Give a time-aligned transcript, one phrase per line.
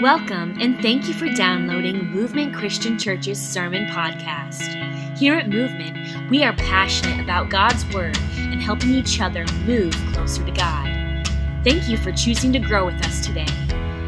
[0.00, 5.18] Welcome and thank you for downloading Movement Christian Church's Sermon Podcast.
[5.18, 10.42] Here at Movement, we are passionate about God's Word and helping each other move closer
[10.42, 11.28] to God.
[11.64, 13.44] Thank you for choosing to grow with us today.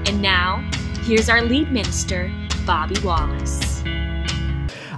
[0.07, 0.67] And now,
[1.03, 2.33] here's our lead minister,
[2.65, 3.72] Bobby Wallace.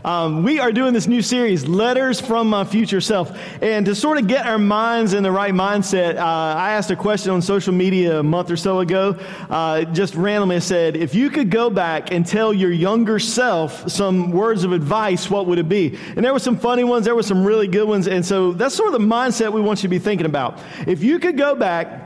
[0.04, 3.34] Um, we are doing this new series, Letters from My Future Self.
[3.62, 6.96] And to sort of get our minds in the right mindset, uh, I asked a
[6.96, 9.18] question on social media a month or so ago.
[9.48, 14.30] Uh, just randomly said, if you could go back and tell your younger self some
[14.30, 15.98] words of advice, what would it be?
[16.16, 18.06] And there were some funny ones, there were some really good ones.
[18.06, 20.58] And so that's sort of the mindset we want you to be thinking about.
[20.86, 22.03] If you could go back,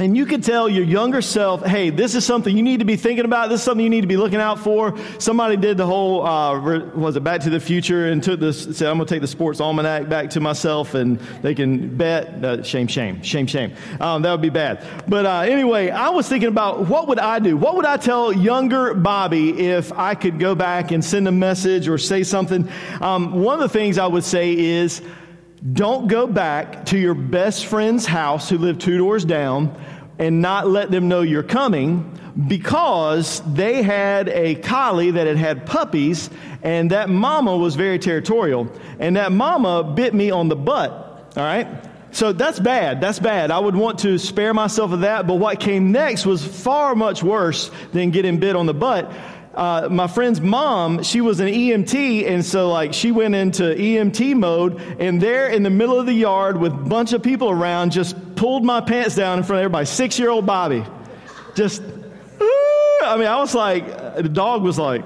[0.00, 2.96] and you could tell your younger self, hey, this is something you need to be
[2.96, 3.50] thinking about.
[3.50, 4.96] This is something you need to be looking out for.
[5.18, 6.58] Somebody did the whole, uh,
[6.94, 9.28] was it Back to the Future and took this, said, I'm going to take the
[9.28, 12.42] sports almanac back to myself and they can bet.
[12.42, 13.74] Uh, shame, shame, shame, shame.
[14.00, 14.82] Um, that would be bad.
[15.06, 17.56] But uh, anyway, I was thinking about what would I do?
[17.56, 21.88] What would I tell younger Bobby if I could go back and send a message
[21.88, 22.68] or say something?
[23.02, 25.02] Um, one of the things I would say is,
[25.72, 29.78] don't go back to your best friend's house who lived two doors down
[30.18, 35.66] and not let them know you're coming because they had a collie that had had
[35.66, 36.30] puppies
[36.62, 38.70] and that mama was very territorial.
[38.98, 41.68] And that mama bit me on the butt all right?
[42.12, 43.50] So that's bad that's bad.
[43.50, 47.22] I would want to spare myself of that but what came next was far much
[47.22, 49.12] worse than getting bit on the butt
[49.54, 54.36] uh, my friend's mom, she was an EMT, and so like she went into EMT
[54.36, 57.90] mode, and there in the middle of the yard with a bunch of people around,
[57.90, 59.86] just pulled my pants down in front of everybody.
[59.86, 60.84] Six year old Bobby,
[61.54, 61.82] just.
[63.02, 65.02] I mean, I was like, the dog was like,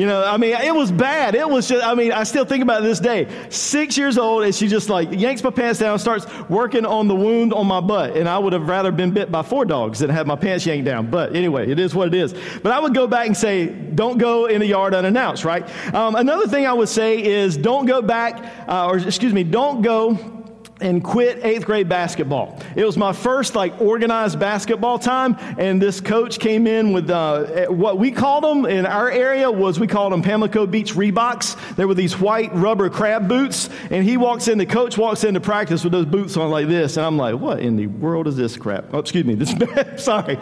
[0.00, 1.34] you know, I mean, it was bad.
[1.34, 3.28] It was just, I mean, I still think about it this day.
[3.50, 7.14] Six years old, and she just like yanks my pants down, starts working on the
[7.14, 8.16] wound on my butt.
[8.16, 10.86] And I would have rather been bit by four dogs than have my pants yanked
[10.86, 11.10] down.
[11.10, 12.34] But anyway, it is what it is.
[12.62, 15.68] But I would go back and say, don't go in the yard unannounced, right?
[15.94, 19.82] Um, another thing I would say is don't go back, uh, or excuse me, don't
[19.82, 20.39] go
[20.80, 22.58] and quit eighth grade basketball.
[22.74, 27.66] It was my first like organized basketball time, and this coach came in with uh,
[27.66, 31.76] what we called them in our area was we called them Pamlico Beach Reeboks.
[31.76, 34.58] They were these white rubber crab boots, and he walks in.
[34.58, 37.60] The coach walks into practice with those boots on like this, and I'm like, what
[37.60, 38.86] in the world is this crap?
[38.92, 39.54] Oh, excuse me, this
[40.04, 40.38] sorry.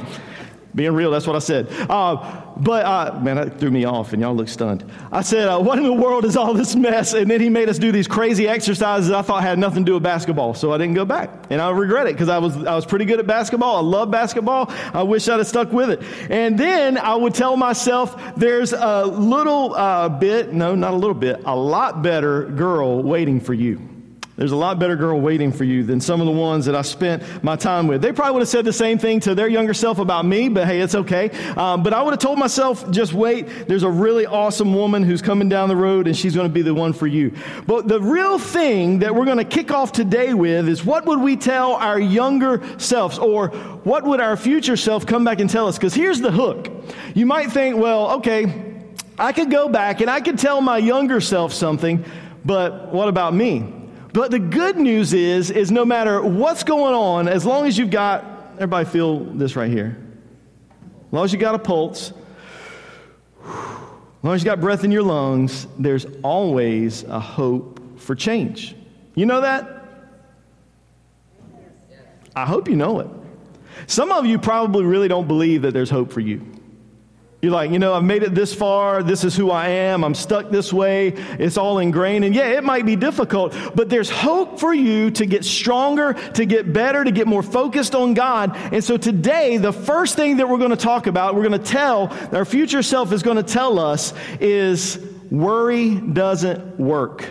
[0.74, 1.66] Being real, that's what I said.
[1.88, 4.84] Uh, but, uh, man, that threw me off, and y'all look stunned.
[5.10, 7.14] I said, uh, What in the world is all this mess?
[7.14, 9.94] And then he made us do these crazy exercises I thought had nothing to do
[9.94, 10.54] with basketball.
[10.54, 11.30] So I didn't go back.
[11.50, 13.76] And I regret it because I was, I was pretty good at basketball.
[13.76, 14.66] I love basketball.
[14.92, 16.02] I wish I'd have stuck with it.
[16.30, 21.14] And then I would tell myself, There's a little uh, bit, no, not a little
[21.14, 23.87] bit, a lot better girl waiting for you.
[24.38, 26.82] There's a lot better girl waiting for you than some of the ones that I
[26.82, 28.00] spent my time with.
[28.00, 30.68] They probably would have said the same thing to their younger self about me, but
[30.68, 31.30] hey, it's okay.
[31.56, 33.48] Um, but I would have told myself, just wait.
[33.66, 36.62] There's a really awesome woman who's coming down the road and she's going to be
[36.62, 37.32] the one for you.
[37.66, 41.20] But the real thing that we're going to kick off today with is what would
[41.20, 43.48] we tell our younger selves or
[43.82, 45.76] what would our future self come back and tell us?
[45.76, 46.70] Because here's the hook.
[47.12, 48.84] You might think, well, okay,
[49.18, 52.04] I could go back and I could tell my younger self something,
[52.44, 53.77] but what about me?
[54.18, 57.90] But the good news is, is no matter what's going on, as long as you've
[57.92, 58.24] got,
[58.54, 59.96] everybody feel this right here.
[61.06, 62.12] As long as you got a pulse,
[63.46, 63.54] as
[64.24, 68.74] long as you got breath in your lungs, there's always a hope for change.
[69.14, 69.84] You know that?
[72.34, 73.06] I hope you know it.
[73.86, 76.44] Some of you probably really don't believe that there's hope for you.
[77.40, 79.00] You're like, you know, I've made it this far.
[79.00, 80.02] This is who I am.
[80.02, 81.08] I'm stuck this way.
[81.38, 82.24] It's all ingrained.
[82.24, 86.44] And yeah, it might be difficult, but there's hope for you to get stronger, to
[86.44, 88.56] get better, to get more focused on God.
[88.56, 91.64] And so today, the first thing that we're going to talk about, we're going to
[91.64, 94.98] tell, our future self is going to tell us is
[95.30, 97.24] worry doesn't work.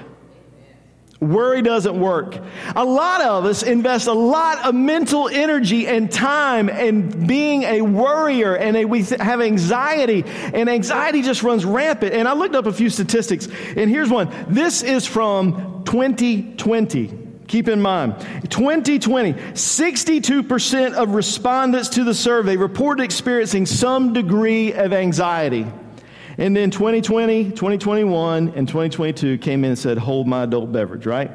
[1.19, 2.37] Worry doesn't work.
[2.75, 7.81] A lot of us invest a lot of mental energy and time in being a
[7.81, 12.13] worrier and a, we have anxiety and anxiety just runs rampant.
[12.13, 14.31] And I looked up a few statistics and here's one.
[14.47, 17.23] This is from 2020.
[17.47, 18.19] Keep in mind,
[18.49, 25.65] 2020, 62% of respondents to the survey reported experiencing some degree of anxiety.
[26.37, 31.31] And then 2020, 2021, and 2022 came in and said, hold my adult beverage, right?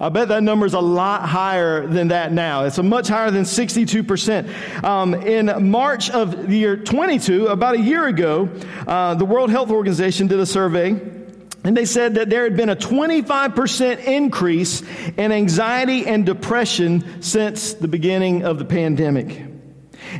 [0.00, 2.64] I bet that number is a lot higher than that now.
[2.64, 4.84] It's a much higher than 62%.
[4.84, 8.48] Um, in March of the year 22, about a year ago,
[8.86, 10.90] uh, the World Health Organization did a survey
[11.64, 14.82] and they said that there had been a 25% increase
[15.16, 19.46] in anxiety and depression since the beginning of the pandemic.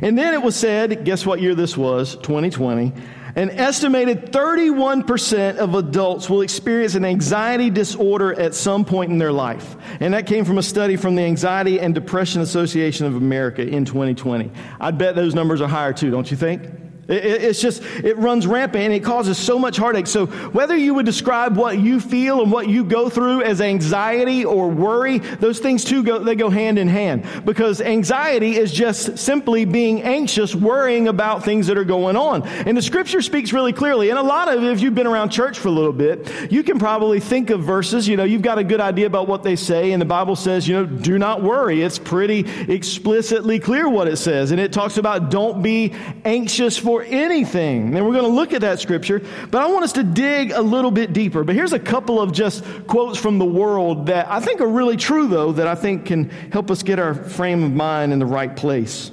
[0.01, 2.15] And then it was said, guess what year this was?
[2.15, 2.93] 2020.
[3.35, 9.33] An estimated 31% of adults will experience an anxiety disorder at some point in their
[9.33, 9.75] life.
[9.99, 13.83] And that came from a study from the Anxiety and Depression Association of America in
[13.83, 14.51] 2020.
[14.79, 16.84] I bet those numbers are higher too, don't you think?
[17.07, 20.07] It's just, it runs rampant and it causes so much heartache.
[20.07, 24.43] So, whether you would describe what you feel and what you go through as anxiety
[24.43, 27.45] or worry, those things too go, they go hand in hand.
[27.45, 32.41] Because anxiety is just simply being anxious, worrying about things that are going on.
[32.43, 34.09] And the scripture speaks really clearly.
[34.09, 36.79] And a lot of, if you've been around church for a little bit, you can
[36.79, 39.91] probably think of verses, you know, you've got a good idea about what they say.
[39.91, 41.83] And the Bible says, you know, do not worry.
[41.83, 42.39] It's pretty
[42.71, 44.49] explicitly clear what it says.
[44.49, 45.93] And it talks about don't be
[46.23, 47.93] anxious for for anything.
[47.93, 49.21] And we're going to look at that scripture,
[49.51, 51.43] but I want us to dig a little bit deeper.
[51.43, 54.95] But here's a couple of just quotes from the world that I think are really
[54.95, 58.25] true, though, that I think can help us get our frame of mind in the
[58.25, 59.11] right place.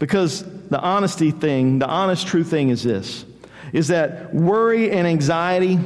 [0.00, 3.24] Because the honesty thing, the honest true thing is this
[3.72, 5.78] is that worry and anxiety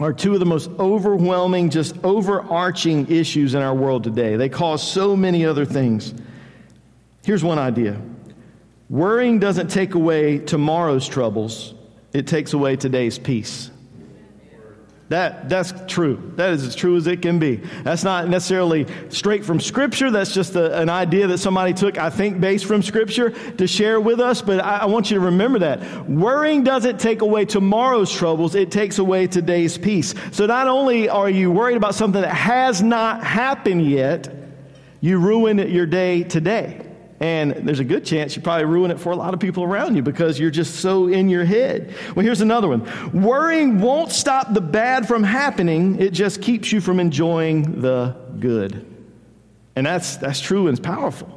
[0.00, 4.34] are two of the most overwhelming, just overarching issues in our world today.
[4.34, 6.14] They cause so many other things.
[7.24, 8.00] Here's one idea
[8.90, 11.74] Worrying doesn't take away tomorrow's troubles,
[12.12, 13.70] it takes away today's peace.
[15.08, 16.32] That, that's true.
[16.36, 17.56] That is as true as it can be.
[17.82, 20.10] That's not necessarily straight from Scripture.
[20.10, 24.02] That's just a, an idea that somebody took, I think, based from Scripture to share
[24.02, 24.42] with us.
[24.42, 26.10] But I, I want you to remember that.
[26.10, 30.14] Worrying doesn't take away tomorrow's troubles, it takes away today's peace.
[30.30, 34.28] So not only are you worried about something that has not happened yet,
[35.00, 36.87] you ruin your day today.
[37.20, 39.96] And there's a good chance you probably ruin it for a lot of people around
[39.96, 41.94] you because you're just so in your head.
[42.14, 46.80] Well, here's another one worrying won't stop the bad from happening, it just keeps you
[46.80, 48.84] from enjoying the good.
[49.74, 51.34] And that's, that's true and it's powerful.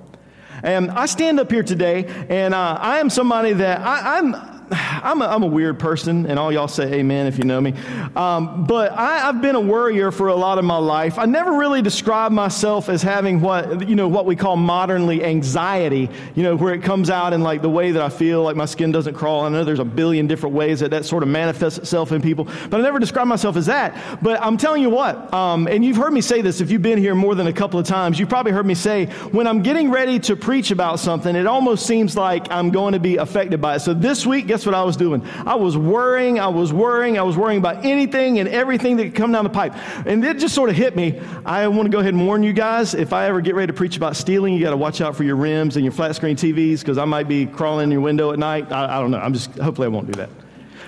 [0.64, 5.22] And I stand up here today, and uh, I am somebody that I, I'm I'm
[5.22, 7.74] a, I'm a weird person, and all y'all say amen if you know me.
[8.16, 11.20] Um, but I, have been a worrier for a lot of my life.
[11.20, 16.10] I never really described myself as having what, you know, what we call modernly anxiety,
[16.36, 18.66] you know, where it comes out in like the way that I feel, like my
[18.66, 19.42] skin doesn't crawl.
[19.42, 22.46] I know there's a billion different ways that that sort of manifests itself in people,
[22.70, 24.22] but I never described myself as that.
[24.22, 27.00] But I'm telling you what, um, and you've heard me say this if you've been
[27.00, 29.92] here more than a couple of times, you've probably heard me say, when I'm getting
[29.92, 33.76] ready to preach about something, it almost seems like I'm going to be affected by
[33.76, 33.80] it.
[33.82, 35.26] So this week, guess what I was doing?
[35.46, 39.16] I was worrying, I was worrying, I was worrying about anything and everything that could
[39.16, 39.74] come down the pipe.
[40.06, 41.20] And it just sort of hit me.
[41.46, 43.74] I want to go ahead and warn you guys if I ever get ready to
[43.74, 46.36] preach about stealing, you got to watch out for your rims and your flat screen
[46.36, 48.72] TVs because I might be crawling in your window at night.
[48.72, 49.20] I, I don't know.
[49.20, 50.30] I'm just, hopefully, I won't do that.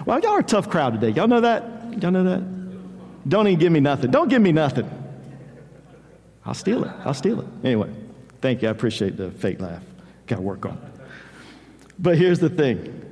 [0.05, 1.09] Well, y'all are a tough crowd today.
[1.09, 2.01] Y'all know that?
[2.01, 3.29] Y'all know that?
[3.29, 4.11] Don't even give me nothing.
[4.11, 4.89] Don't give me nothing.
[6.45, 6.91] I'll steal it.
[7.05, 7.47] I'll steal it.
[7.63, 7.89] Anyway,
[8.41, 8.67] thank you.
[8.67, 9.83] I appreciate the fake laugh.
[10.27, 11.05] Got to work on it.
[11.99, 13.02] But here's the thing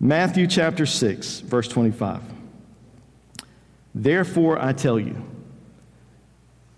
[0.00, 2.22] Matthew chapter 6, verse 25.
[3.94, 5.24] Therefore, I tell you,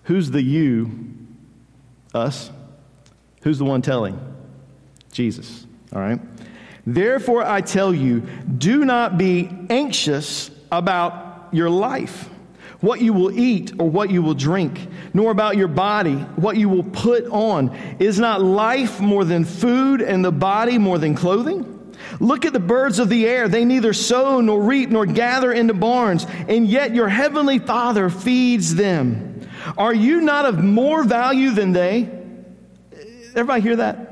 [0.04, 0.90] who's the you?
[2.14, 2.50] Us.
[3.42, 4.18] Who's the one telling?
[5.12, 5.66] Jesus.
[5.94, 6.18] All right.
[6.86, 12.28] Therefore, I tell you, do not be anxious about your life,
[12.80, 16.70] what you will eat or what you will drink, nor about your body, what you
[16.70, 17.76] will put on.
[17.98, 21.79] Is not life more than food and the body more than clothing?
[22.18, 23.48] Look at the birds of the air.
[23.48, 28.74] They neither sow nor reap nor gather into barns, and yet your heavenly Father feeds
[28.74, 29.48] them.
[29.76, 32.10] Are you not of more value than they?
[33.34, 34.06] Everybody hear that?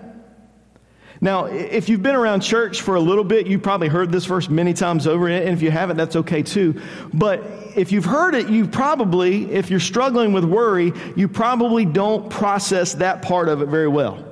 [1.21, 4.49] Now, if you've been around church for a little bit, you probably heard this verse
[4.49, 6.81] many times over, and if you haven't, that's okay too.
[7.13, 7.43] But
[7.75, 12.95] if you've heard it, you probably, if you're struggling with worry, you probably don't process
[12.95, 14.25] that part of it very well.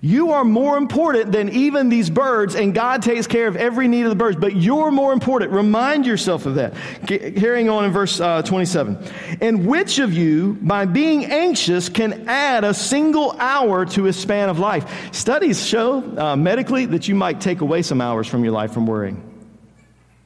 [0.00, 4.02] You are more important than even these birds, and God takes care of every need
[4.02, 5.52] of the birds, but you're more important.
[5.52, 6.74] Remind yourself of that.
[7.06, 8.98] Carrying on in verse uh, 27.
[9.40, 14.48] And which of you, by being anxious, can add a single hour to his span
[14.48, 15.14] of life?
[15.14, 18.86] Studies show uh, medically that you might take away some hours from your life from
[18.86, 19.30] worrying.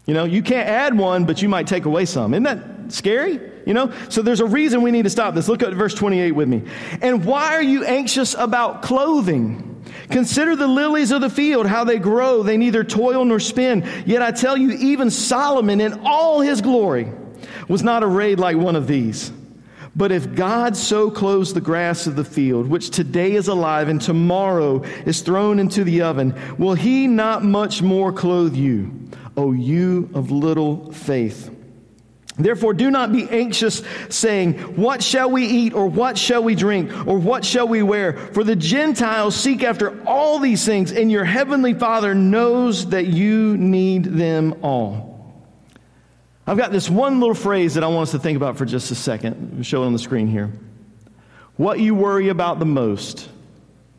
[0.07, 2.33] You know, you can't add one, but you might take away some.
[2.33, 3.41] Isn't that scary?
[3.67, 3.93] You know?
[4.09, 5.49] So there's a reason we need to stop this.
[5.49, 6.63] Look at verse 28 with me.
[7.03, 9.85] And why are you anxious about clothing?
[10.11, 12.43] Consider the lilies of the field, how they grow.
[12.43, 13.89] They neither toil nor spin.
[14.07, 17.13] Yet I tell you, even Solomon in all his glory
[17.69, 19.33] was not arrayed like one of these.
[19.95, 24.01] But if God so clothes the grass of the field, which today is alive and
[24.01, 28.93] tomorrow is thrown into the oven, will he not much more clothe you,
[29.37, 31.51] O you of little faith?
[32.39, 36.91] Therefore, do not be anxious, saying, What shall we eat, or what shall we drink,
[37.07, 38.13] or what shall we wear?
[38.33, 43.57] For the Gentiles seek after all these things, and your heavenly Father knows that you
[43.57, 45.09] need them all.
[46.47, 48.91] I've got this one little phrase that I want us to think about for just
[48.93, 49.67] a second.
[49.67, 50.51] Show it on the screen here.
[51.57, 53.29] What you worry about the most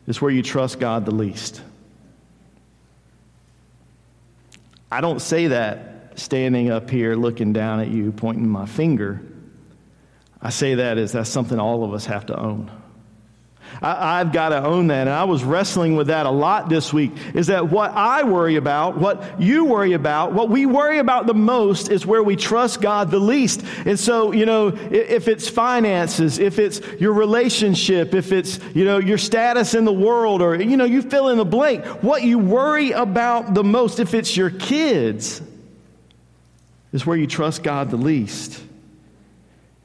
[0.06, 1.60] is where you trust God the least.
[4.90, 9.22] I don't say that standing up here looking down at you, pointing my finger.
[10.40, 12.70] I say that as that's something all of us have to own.
[13.82, 15.02] I, have got to own that.
[15.06, 17.12] And I was wrestling with that a lot this week.
[17.34, 21.34] Is that what I worry about, what you worry about, what we worry about the
[21.34, 23.64] most is where we trust God the least.
[23.86, 28.98] And so, you know, if it's finances, if it's your relationship, if it's, you know,
[28.98, 32.38] your status in the world, or, you know, you fill in the blank, what you
[32.38, 35.40] worry about the most, if it's your kids,
[36.92, 38.62] is where you trust God the least.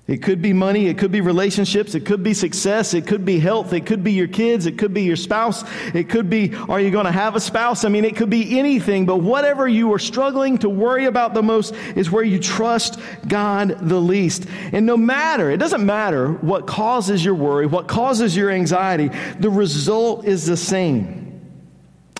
[0.07, 3.39] It could be money, it could be relationships, it could be success, it could be
[3.39, 5.63] health, it could be your kids, it could be your spouse,
[5.95, 7.83] it could be, are you going to have a spouse?
[7.83, 11.41] I mean, it could be anything, but whatever you are struggling to worry about the
[11.41, 14.45] most is where you trust God the least.
[14.71, 19.09] And no matter, it doesn't matter what causes your worry, what causes your anxiety,
[19.39, 21.41] the result is the same.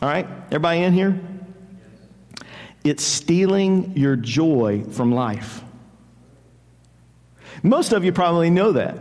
[0.02, 0.28] All right?
[0.48, 1.22] Everybody in here?
[2.86, 5.64] It's stealing your joy from life.
[7.64, 8.98] Most of you probably know that.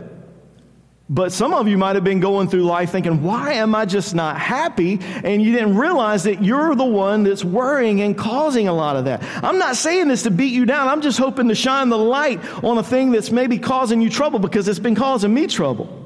[1.07, 4.15] But some of you might have been going through life thinking, why am I just
[4.15, 4.99] not happy?
[5.23, 9.05] And you didn't realize that you're the one that's worrying and causing a lot of
[9.05, 9.21] that.
[9.43, 10.87] I'm not saying this to beat you down.
[10.87, 14.39] I'm just hoping to shine the light on a thing that's maybe causing you trouble
[14.39, 16.04] because it's been causing me trouble.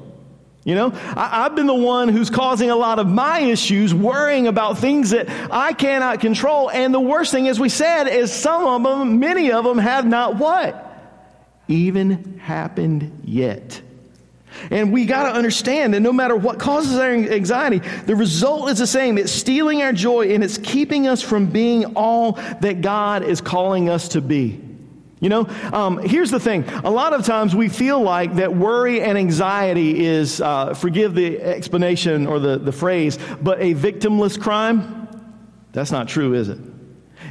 [0.64, 4.46] You know, I, have been the one who's causing a lot of my issues, worrying
[4.46, 6.70] about things that I cannot control.
[6.70, 10.06] And the worst thing, as we said, is some of them, many of them, have
[10.06, 10.86] not what?
[11.66, 13.80] Even happened yet.
[14.70, 18.78] And we got to understand that no matter what causes our anxiety, the result is
[18.78, 19.16] the same.
[19.16, 23.88] It's stealing our joy and it's keeping us from being all that God is calling
[23.88, 24.60] us to be.
[25.20, 26.64] You know, um, here's the thing.
[26.82, 31.38] A lot of times we feel like that worry and anxiety is, uh, forgive the
[31.40, 35.08] explanation or the, the phrase, but a victimless crime.
[35.72, 36.58] That's not true, is it?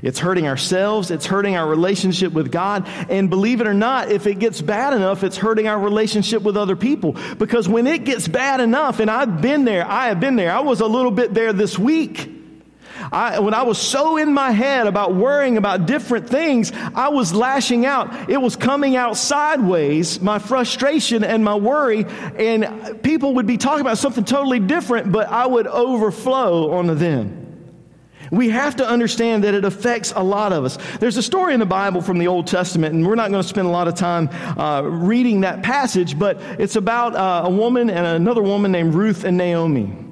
[0.04, 4.28] It's hurting ourselves, it's hurting our relationship with God, and believe it or not, if
[4.28, 7.18] it gets bad enough, it's hurting our relationship with other people.
[7.40, 10.60] Because when it gets bad enough, and I've been there, I have been there, I
[10.60, 12.39] was a little bit there this week.
[13.12, 17.34] I, when I was so in my head about worrying about different things, I was
[17.34, 18.30] lashing out.
[18.30, 23.82] It was coming out sideways, my frustration and my worry, and people would be talking
[23.82, 27.40] about something totally different, but I would overflow onto them.
[28.32, 30.78] We have to understand that it affects a lot of us.
[31.00, 33.48] There's a story in the Bible from the Old Testament, and we're not going to
[33.48, 37.90] spend a lot of time uh, reading that passage, but it's about uh, a woman
[37.90, 40.09] and another woman named Ruth and Naomi.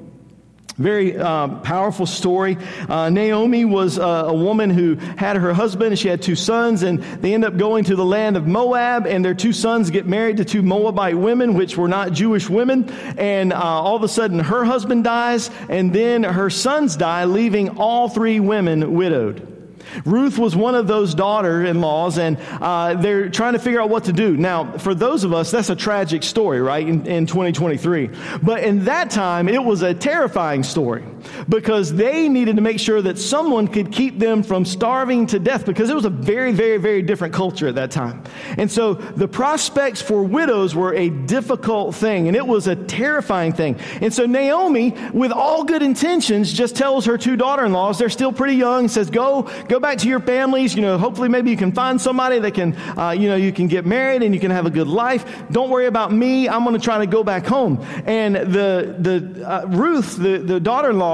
[0.77, 2.55] Very uh, powerful story.
[2.87, 6.83] Uh, Naomi was uh, a woman who had her husband and she had two sons,
[6.83, 10.05] and they end up going to the land of Moab, and their two sons get
[10.05, 12.89] married to two Moabite women, which were not Jewish women.
[13.17, 17.79] And uh, all of a sudden, her husband dies, and then her sons die, leaving
[17.79, 19.56] all three women widowed.
[20.05, 23.89] Ruth was one of those daughter in laws, and uh, they're trying to figure out
[23.89, 24.35] what to do.
[24.35, 28.09] Now, for those of us, that's a tragic story, right, in, in 2023.
[28.41, 31.03] But in that time, it was a terrifying story
[31.49, 35.65] because they needed to make sure that someone could keep them from starving to death
[35.65, 38.23] because it was a very, very, very different culture at that time.
[38.57, 43.53] And so the prospects for widows were a difficult thing, and it was a terrifying
[43.53, 43.79] thing.
[44.01, 48.09] And so Naomi, with all good intentions, just tells her two daughter in laws, they're
[48.09, 50.75] still pretty young, says, Go, go back to your families.
[50.75, 53.67] You know, hopefully maybe you can find somebody that can, uh, you know, you can
[53.67, 55.25] get married and you can have a good life.
[55.51, 56.47] Don't worry about me.
[56.47, 57.83] I'm going to try to go back home.
[58.05, 60.59] And the, the, uh, Ruth, the, the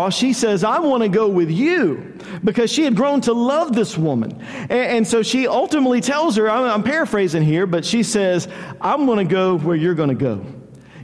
[0.10, 3.98] she says, I want to go with you because she had grown to love this
[3.98, 4.42] woman.
[4.42, 8.48] And, and so she ultimately tells her, I'm, I'm paraphrasing here, but she says,
[8.82, 10.46] I'm going to go where you're going to go.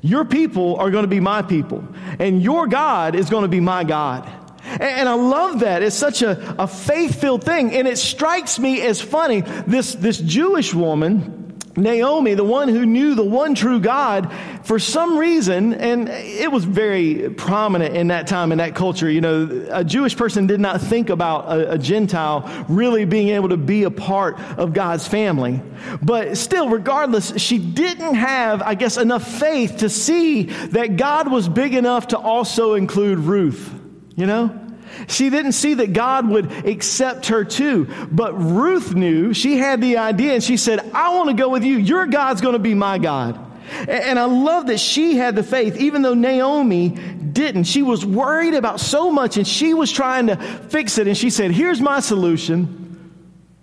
[0.02, 1.86] Your people are going to be my people,
[2.20, 4.30] and your God is going to be my God.
[4.64, 5.82] And I love that.
[5.82, 7.74] It's such a, a faith filled thing.
[7.74, 9.42] And it strikes me as funny.
[9.42, 11.39] This, this Jewish woman,
[11.80, 14.34] Naomi, the one who knew the one true God,
[14.64, 19.22] for some reason, and it was very prominent in that time, in that culture, you
[19.22, 23.58] know, a Jewish person did not think about a, a, Gentile really being able to
[23.58, 25.62] be a part of God's family.
[26.02, 31.50] But still, regardless, she didn't have, I guess, enough faith to see that God was
[31.50, 33.74] big enough to also include Ruth.
[34.16, 34.69] You know?
[35.08, 37.88] She didn't see that God would accept her too.
[38.12, 41.64] But Ruth knew, she had the idea, and she said, I want to go with
[41.64, 41.78] you.
[41.78, 43.40] Your God's going to be my God.
[43.88, 47.66] And I love that she had the faith, even though Naomi didn't.
[47.66, 51.08] She was worried about so much, and she was trying to fix it.
[51.08, 53.14] And she said, Here's my solution.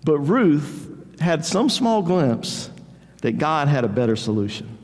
[0.03, 2.69] But Ruth had some small glimpse
[3.21, 4.76] that God had a better solution.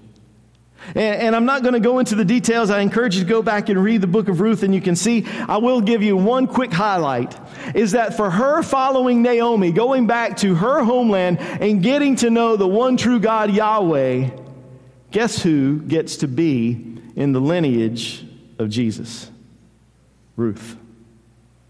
[0.95, 2.69] And, I'm not going to go into the details.
[2.69, 4.95] I encourage you to go back and read the book of Ruth, and you can
[4.95, 5.25] see.
[5.47, 7.35] I will give you one quick highlight
[7.73, 12.55] is that for her following Naomi, going back to her homeland and getting to know
[12.55, 14.29] the one true God, Yahweh,
[15.11, 18.25] guess who gets to be in the lineage
[18.59, 19.29] of Jesus?
[20.35, 20.77] Ruth.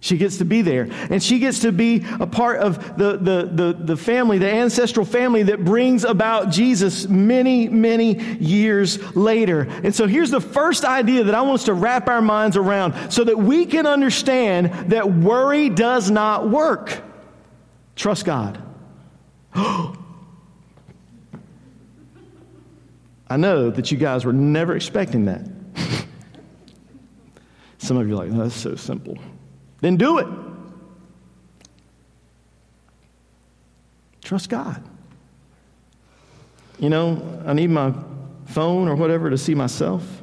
[0.03, 0.89] She gets to be there.
[1.09, 5.05] And she gets to be a part of the, the, the, the, family, the ancestral
[5.05, 9.61] family that brings about Jesus many, many years later.
[9.61, 13.13] And so here's the first idea that I want us to wrap our minds around
[13.13, 17.01] so that we can understand that worry does not work.
[17.95, 18.61] Trust God.
[19.55, 19.95] I
[23.37, 25.47] know that you guys were never expecting that.
[27.77, 29.17] Some of you are like, that's so simple.
[29.83, 30.27] Then do it.
[34.23, 34.81] Trust God.
[36.79, 37.93] You know, I need my
[38.45, 40.21] phone or whatever to see myself.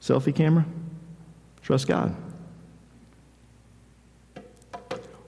[0.00, 0.64] Selfie camera.
[1.62, 2.14] Trust God.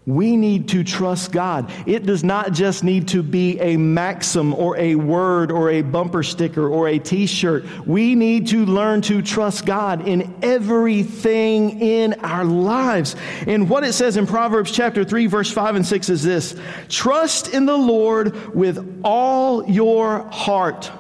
[0.09, 1.71] We need to trust God.
[1.85, 6.23] It does not just need to be a maxim or a word or a bumper
[6.23, 7.67] sticker or a t shirt.
[7.87, 13.17] We need to learn to trust God in everything in our lives.
[13.47, 16.57] And what it says in Proverbs chapter 3, verse 5 and 6 is this
[16.89, 20.91] Trust in the Lord with all your heart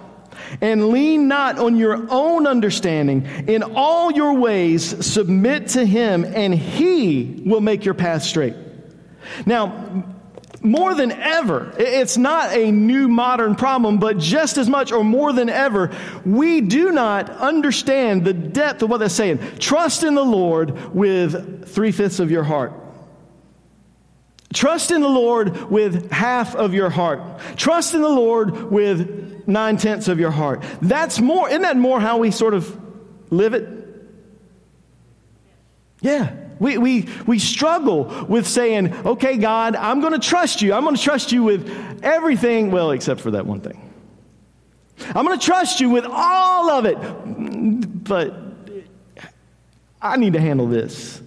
[0.60, 3.24] and lean not on your own understanding.
[3.46, 8.67] In all your ways, submit to him, and he will make your path straight.
[9.46, 10.04] Now,
[10.60, 15.32] more than ever, it's not a new modern problem, but just as much or more
[15.32, 19.38] than ever, we do not understand the depth of what they're saying.
[19.58, 22.72] Trust in the Lord with three fifths of your heart.
[24.52, 27.20] Trust in the Lord with half of your heart.
[27.56, 30.64] Trust in the Lord with nine tenths of your heart.
[30.80, 32.76] That's more, isn't that more how we sort of
[33.30, 33.68] live it?
[36.00, 36.47] Yeah.
[36.60, 40.74] We, we, we struggle with saying, okay, God, I'm going to trust you.
[40.74, 43.84] I'm going to trust you with everything, well, except for that one thing.
[45.14, 46.96] I'm going to trust you with all of it.
[48.04, 48.34] But
[50.00, 51.20] I need to handle this.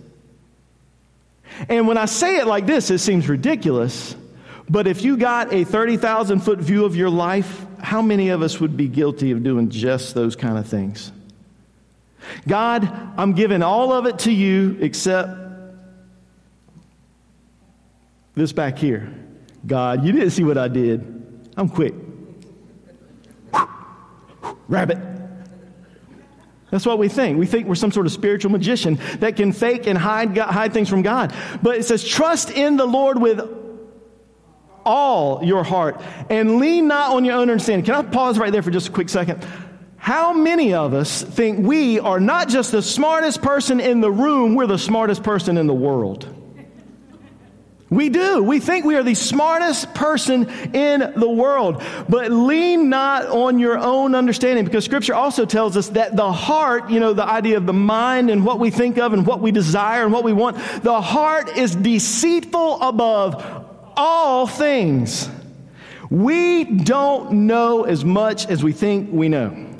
[1.69, 4.15] And when I say it like this, it seems ridiculous.
[4.69, 8.59] But if you got a 30,000 foot view of your life, how many of us
[8.59, 11.11] would be guilty of doing just those kind of things?
[12.47, 15.29] God, I'm giving all of it to you except
[18.35, 19.13] this back here.
[19.65, 21.51] God, you didn't see what I did.
[21.57, 21.93] I'm quick.
[24.67, 24.97] Rabbit.
[26.71, 27.37] That's what we think.
[27.37, 30.87] We think we're some sort of spiritual magician that can fake and hide, hide things
[30.87, 31.35] from God.
[31.61, 33.41] But it says, trust in the Lord with
[34.85, 37.85] all your heart and lean not on your own understanding.
[37.85, 39.45] Can I pause right there for just a quick second?
[40.01, 44.55] How many of us think we are not just the smartest person in the room,
[44.55, 46.25] we're the smartest person in the world?
[47.91, 48.41] We do.
[48.41, 51.83] We think we are the smartest person in the world.
[52.09, 56.89] But lean not on your own understanding because scripture also tells us that the heart,
[56.89, 59.51] you know, the idea of the mind and what we think of and what we
[59.51, 65.29] desire and what we want, the heart is deceitful above all things.
[66.09, 69.70] We don't know as much as we think we know.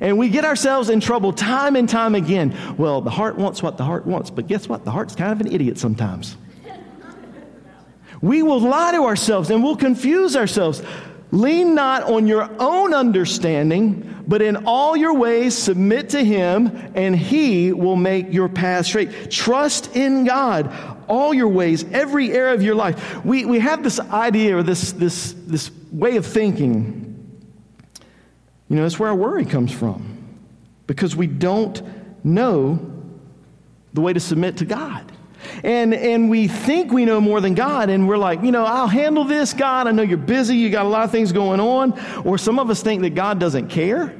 [0.00, 2.56] And we get ourselves in trouble time and time again.
[2.76, 4.84] Well, the heart wants what the heart wants, but guess what?
[4.84, 6.36] The heart's kind of an idiot sometimes.
[8.20, 10.82] We will lie to ourselves and we'll confuse ourselves.
[11.30, 17.14] Lean not on your own understanding, but in all your ways submit to Him, and
[17.14, 19.30] He will make your path straight.
[19.30, 20.72] Trust in God,
[21.06, 23.24] all your ways, every area of your life.
[23.24, 27.07] We, we have this idea or this, this, this way of thinking
[28.68, 30.16] you know, that's where our worry comes from
[30.86, 31.82] because we don't
[32.24, 32.78] know
[33.94, 35.10] the way to submit to God.
[35.62, 38.88] And, and we think we know more than God, and we're like, you know, I'll
[38.88, 39.86] handle this, God.
[39.86, 41.98] I know you're busy, you got a lot of things going on.
[42.24, 44.14] Or some of us think that God doesn't care.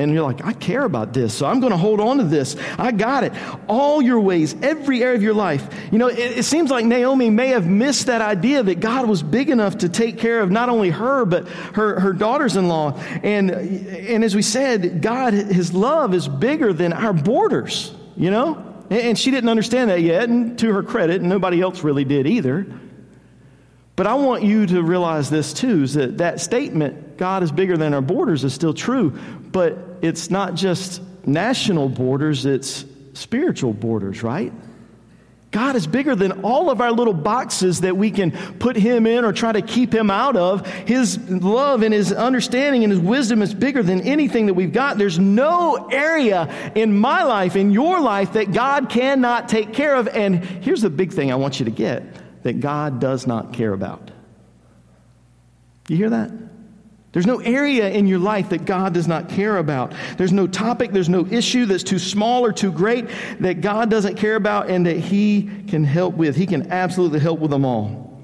[0.00, 2.56] And you're like, I care about this, so I'm going to hold on to this.
[2.78, 3.32] I got it.
[3.68, 5.68] All your ways, every area of your life.
[5.92, 9.22] You know, it, it, seems like Naomi may have missed that idea that God was
[9.22, 12.98] big enough to take care of not only her, but her, her daughters in law.
[13.22, 17.94] And, and as we said, God, His love is bigger than our borders.
[18.16, 18.66] you know?
[18.90, 22.26] And she didn't understand that yet, and to her credit, and nobody else really did
[22.26, 22.66] either.
[24.00, 27.76] But I want you to realize this too is that that statement, God is bigger
[27.76, 29.10] than our borders, is still true.
[29.10, 34.54] But it's not just national borders, it's spiritual borders, right?
[35.50, 39.26] God is bigger than all of our little boxes that we can put Him in
[39.26, 40.66] or try to keep Him out of.
[40.66, 44.96] His love and His understanding and His wisdom is bigger than anything that we've got.
[44.96, 50.08] There's no area in my life, in your life, that God cannot take care of.
[50.08, 52.02] And here's the big thing I want you to get
[52.44, 54.10] that God does not care about.
[55.88, 56.30] You hear that?
[57.12, 59.92] There's no area in your life that God does not care about.
[60.16, 63.08] There's no topic, there's no issue that's too small or too great
[63.40, 66.36] that God doesn't care about and that He can help with.
[66.36, 68.22] He can absolutely help with them all.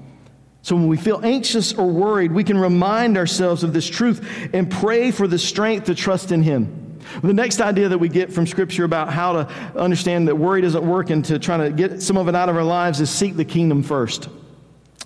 [0.61, 4.71] So when we feel anxious or worried, we can remind ourselves of this truth and
[4.71, 6.99] pray for the strength to trust in Him.
[7.21, 10.85] The next idea that we get from Scripture about how to understand that worry doesn't
[10.85, 13.35] work and to try to get some of it out of our lives is seek
[13.35, 14.29] the kingdom first.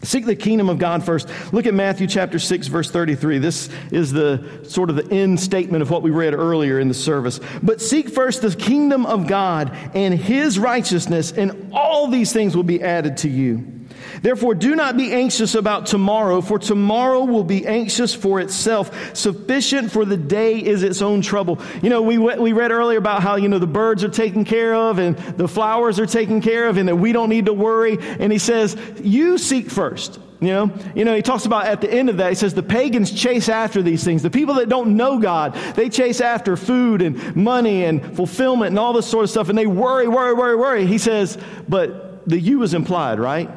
[0.03, 1.29] Seek the kingdom of God first.
[1.53, 3.37] Look at Matthew chapter 6 verse 33.
[3.37, 6.93] This is the sort of the end statement of what we read earlier in the
[6.93, 7.39] service.
[7.61, 12.63] But seek first the kingdom of God and his righteousness and all these things will
[12.63, 13.80] be added to you.
[14.21, 19.15] Therefore, do not be anxious about tomorrow, for tomorrow will be anxious for itself.
[19.15, 21.59] Sufficient for the day is its own trouble.
[21.81, 24.75] You know, we, we read earlier about how, you know, the birds are taken care
[24.75, 27.97] of and the flowers are taken care of and that we don't need to worry.
[27.99, 30.19] And he says, you seek first.
[30.39, 32.63] You know, you know, he talks about at the end of that, he says the
[32.63, 34.23] pagans chase after these things.
[34.23, 38.79] The people that don't know God, they chase after food and money and fulfillment and
[38.79, 40.87] all this sort of stuff, and they worry, worry, worry, worry.
[40.87, 41.37] He says,
[41.69, 43.51] but the you is implied, right?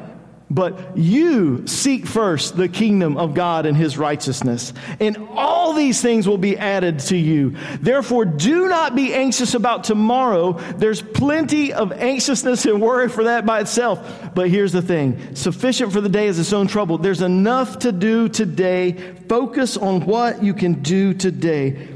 [0.55, 6.29] But you seek first the kingdom of God and his righteousness, and all these things
[6.29, 7.57] will be added to you.
[7.81, 10.53] Therefore, do not be anxious about tomorrow.
[10.77, 14.33] There's plenty of anxiousness and worry for that by itself.
[14.33, 16.99] But here's the thing sufficient for the day is its own trouble.
[16.99, 18.93] There's enough to do today.
[19.27, 21.89] Focus on what you can do today.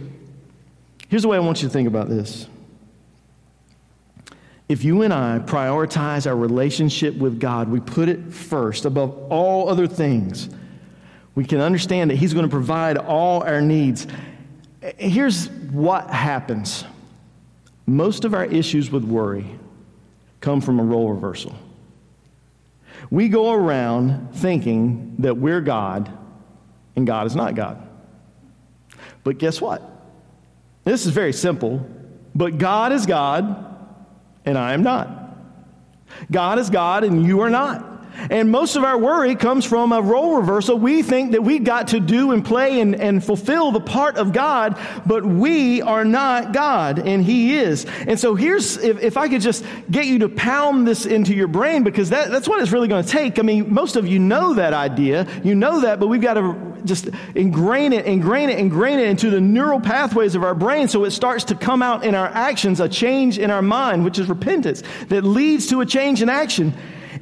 [1.07, 2.45] Here's the way I want you to think about this.
[4.69, 9.67] If you and I prioritize our relationship with God, we put it first above all
[9.67, 10.47] other things,
[11.33, 14.05] we can understand that He's going to provide all our needs.
[14.97, 16.85] Here's what happens
[17.87, 19.59] most of our issues with worry
[20.41, 21.55] come from a role reversal.
[23.09, 26.11] We go around thinking that we're God
[26.95, 27.81] and God is not God.
[29.23, 29.81] But guess what?
[30.83, 31.85] This is very simple.
[32.35, 33.68] But God is God
[34.49, 35.07] and I am not.
[36.31, 37.85] God is God and you are not.
[38.29, 40.77] And most of our worry comes from a role reversal.
[40.77, 44.33] We think that we've got to do and play and, and fulfill the part of
[44.33, 47.85] God, but we are not God, and He is.
[48.07, 51.47] And so here's, if, if I could just get you to pound this into your
[51.47, 53.39] brain, because that, that's what it's really going to take.
[53.39, 55.27] I mean, most of you know that idea.
[55.43, 59.29] You know that, but we've got to just ingrain it, ingrain it, ingrain it into
[59.29, 62.79] the neural pathways of our brain so it starts to come out in our actions,
[62.79, 66.73] a change in our mind, which is repentance, that leads to a change in action,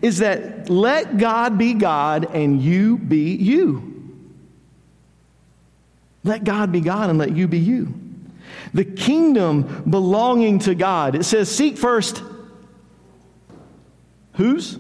[0.01, 3.93] is that let God be God and you be you.
[6.23, 7.93] Let God be God and let you be you.
[8.73, 11.15] The kingdom belonging to God.
[11.15, 12.21] It says, seek first
[14.33, 14.77] whose?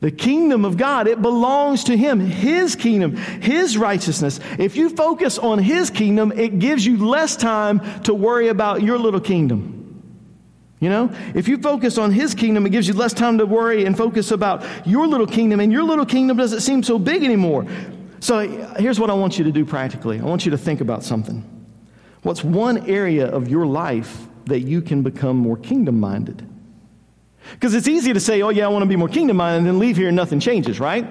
[0.00, 4.38] The kingdom of God, it belongs to Him, His kingdom, His righteousness.
[4.58, 8.98] If you focus on His kingdom, it gives you less time to worry about your
[8.98, 9.77] little kingdom.
[10.80, 13.84] You know, if you focus on His kingdom, it gives you less time to worry
[13.84, 17.66] and focus about your little kingdom, and your little kingdom doesn't seem so big anymore.
[18.20, 18.46] So
[18.78, 21.44] here's what I want you to do practically I want you to think about something.
[22.22, 26.46] What's one area of your life that you can become more kingdom minded?
[27.52, 29.66] Because it's easy to say, oh, yeah, I want to be more kingdom minded, and
[29.66, 31.06] then leave here and nothing changes, right?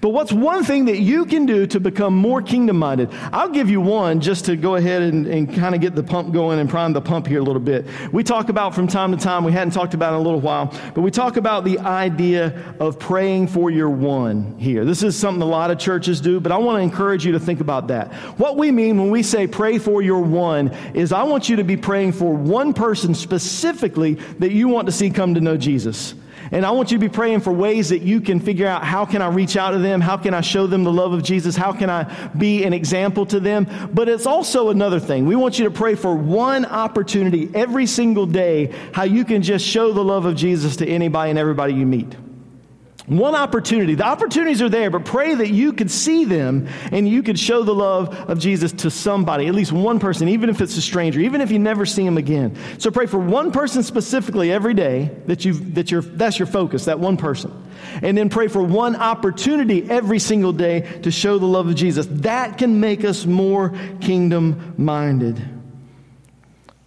[0.00, 3.10] But what's one thing that you can do to become more kingdom minded?
[3.32, 6.32] I'll give you one just to go ahead and, and kind of get the pump
[6.32, 7.86] going and prime the pump here a little bit.
[8.12, 10.74] We talk about from time to time, we hadn't talked about in a little while,
[10.94, 14.84] but we talk about the idea of praying for your one here.
[14.84, 17.40] This is something a lot of churches do, but I want to encourage you to
[17.40, 18.12] think about that.
[18.38, 21.64] What we mean when we say pray for your one is I want you to
[21.64, 26.14] be praying for one person specifically that you want to see come to know Jesus.
[26.52, 29.04] And I want you to be praying for ways that you can figure out how
[29.04, 30.00] can I reach out to them?
[30.00, 31.54] How can I show them the love of Jesus?
[31.54, 32.04] How can I
[32.36, 33.68] be an example to them?
[33.92, 35.26] But it's also another thing.
[35.26, 39.64] We want you to pray for one opportunity every single day how you can just
[39.64, 42.16] show the love of Jesus to anybody and everybody you meet.
[43.10, 43.96] One opportunity.
[43.96, 47.64] The opportunities are there, but pray that you could see them and you could show
[47.64, 51.18] the love of Jesus to somebody, at least one person, even if it's a stranger,
[51.18, 52.56] even if you never see him again.
[52.78, 56.84] So pray for one person specifically every day that you that you're that's your focus,
[56.84, 57.52] that one person.
[58.00, 62.06] And then pray for one opportunity every single day to show the love of Jesus.
[62.08, 65.44] That can make us more kingdom minded.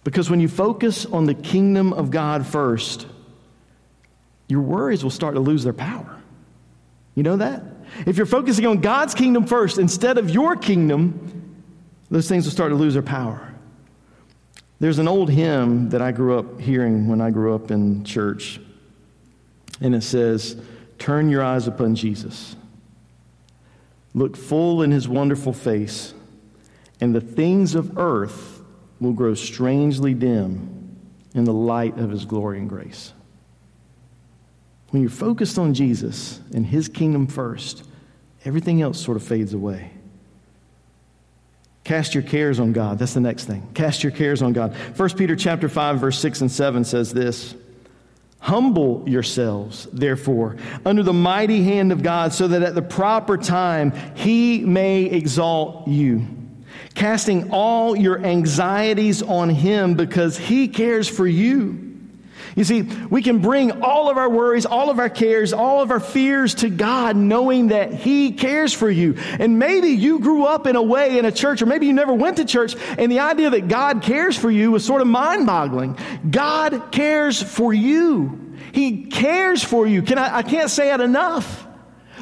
[0.04, 3.08] Because when you focus on the kingdom of God first,
[4.48, 6.20] your worries will start to lose their power.
[7.14, 7.62] You know that?
[8.06, 11.64] If you're focusing on God's kingdom first instead of your kingdom,
[12.10, 13.54] those things will start to lose their power.
[14.80, 18.60] There's an old hymn that I grew up hearing when I grew up in church,
[19.80, 20.60] and it says,
[20.98, 22.56] Turn your eyes upon Jesus.
[24.14, 26.14] Look full in his wonderful face,
[27.00, 28.62] and the things of earth
[29.00, 30.98] will grow strangely dim
[31.34, 33.12] in the light of his glory and grace.
[34.94, 37.82] When you're focused on Jesus and his kingdom first,
[38.44, 39.90] everything else sort of fades away.
[41.82, 43.00] Cast your cares on God.
[43.00, 43.68] That's the next thing.
[43.74, 44.72] Cast your cares on God.
[44.96, 47.56] 1 Peter chapter 5 verse 6 and 7 says this.
[48.38, 53.90] Humble yourselves, therefore, under the mighty hand of God, so that at the proper time
[54.14, 56.24] he may exalt you,
[56.94, 61.83] casting all your anxieties on him because he cares for you.
[62.56, 65.90] You see, we can bring all of our worries, all of our cares, all of
[65.90, 69.16] our fears to God, knowing that He cares for you.
[69.16, 72.12] And maybe you grew up in a way in a church, or maybe you never
[72.12, 75.46] went to church, and the idea that God cares for you was sort of mind
[75.46, 75.98] boggling.
[76.30, 78.56] God cares for you.
[78.72, 80.02] He cares for you.
[80.02, 81.66] Can I, I can't say it enough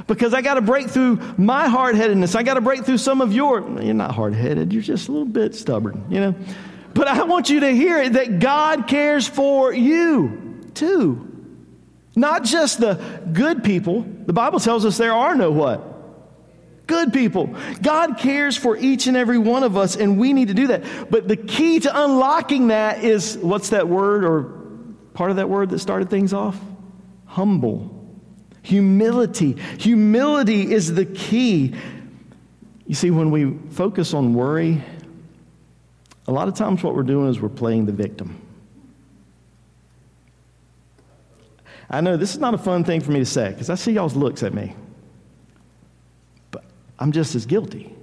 [0.06, 2.34] because I got to break through my hard headedness.
[2.34, 5.12] I got to break through some of your, you're not hard headed, you're just a
[5.12, 6.34] little bit stubborn, you know.
[6.94, 11.28] But I want you to hear it that God cares for you too.
[12.14, 12.94] Not just the
[13.32, 14.02] good people.
[14.26, 15.88] The Bible tells us there are no what?
[16.86, 17.54] Good people.
[17.80, 21.10] God cares for each and every one of us, and we need to do that.
[21.10, 24.42] But the key to unlocking that is what's that word or
[25.14, 26.58] part of that word that started things off?
[27.26, 27.98] Humble.
[28.62, 29.52] Humility.
[29.78, 31.74] Humility is the key.
[32.86, 34.82] You see, when we focus on worry
[36.26, 38.40] a lot of times, what we're doing is we're playing the victim.
[41.90, 43.92] I know this is not a fun thing for me to say because I see
[43.92, 44.74] y'all's looks at me.
[46.50, 46.64] But
[46.98, 47.94] I'm just as guilty.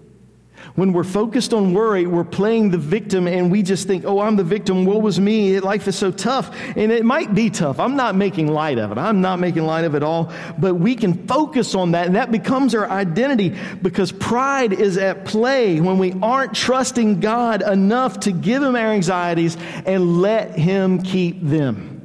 [0.75, 4.35] When we're focused on worry, we're playing the victim and we just think, oh, I'm
[4.35, 4.85] the victim.
[4.85, 5.59] Woe was me.
[5.59, 6.55] Life is so tough.
[6.75, 7.79] And it might be tough.
[7.79, 8.97] I'm not making light of it.
[8.97, 10.31] I'm not making light of it all.
[10.57, 15.25] But we can focus on that and that becomes our identity because pride is at
[15.25, 21.01] play when we aren't trusting God enough to give Him our anxieties and let Him
[21.01, 21.98] keep them.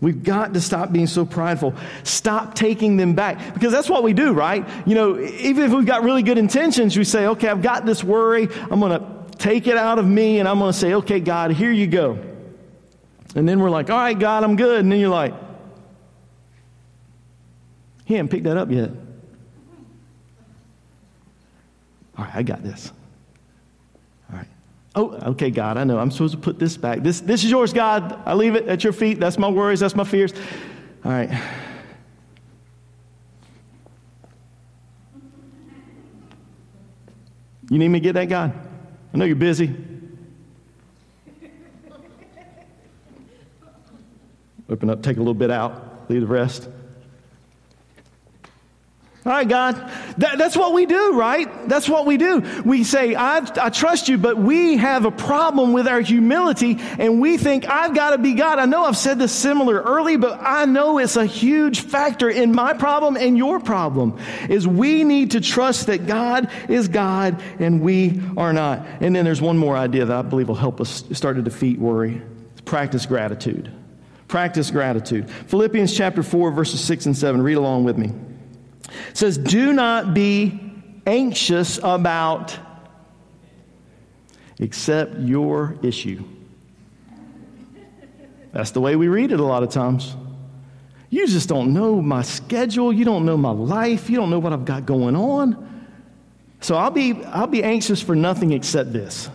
[0.00, 1.74] We've got to stop being so prideful.
[2.02, 3.54] Stop taking them back.
[3.54, 4.66] Because that's what we do, right?
[4.86, 8.04] You know, even if we've got really good intentions, we say, okay, I've got this
[8.04, 8.48] worry.
[8.70, 11.52] I'm going to take it out of me and I'm going to say, okay, God,
[11.52, 12.18] here you go.
[13.34, 14.80] And then we're like, all right, God, I'm good.
[14.80, 15.34] And then you're like,
[18.04, 18.90] he hasn't picked that up yet.
[22.18, 22.92] All right, I got this.
[24.98, 25.98] Oh, okay, God, I know.
[25.98, 27.00] I'm supposed to put this back.
[27.02, 28.18] This, this is yours, God.
[28.24, 29.20] I leave it at your feet.
[29.20, 29.80] That's my worries.
[29.80, 30.32] That's my fears.
[31.04, 31.30] All right.
[37.68, 38.54] You need me to get that, God?
[39.12, 39.76] I know you're busy.
[44.68, 46.68] Open up, take a little bit out, leave the rest.
[49.26, 49.74] All right, God.
[50.18, 51.68] That, that's what we do, right?
[51.68, 52.44] That's what we do.
[52.64, 57.20] We say, I, I trust you, but we have a problem with our humility and
[57.20, 58.60] we think, I've got to be God.
[58.60, 62.54] I know I've said this similar early, but I know it's a huge factor in
[62.54, 64.16] my problem and your problem
[64.48, 68.86] is we need to trust that God is God and we are not.
[69.00, 71.80] And then there's one more idea that I believe will help us start to defeat
[71.80, 72.22] worry.
[72.64, 73.72] Practice gratitude.
[74.28, 75.28] Practice gratitude.
[75.48, 77.42] Philippians chapter 4, verses 6 and 7.
[77.42, 78.12] Read along with me.
[79.10, 80.60] It says, Do not be
[81.06, 82.58] anxious about
[84.58, 86.24] except your issue.
[88.52, 90.16] That's the way we read it a lot of times.
[91.10, 92.92] You just don't know my schedule.
[92.92, 94.10] You don't know my life.
[94.10, 95.62] You don't know what I've got going on.
[96.60, 99.28] So I'll be, I'll be anxious for nothing except this.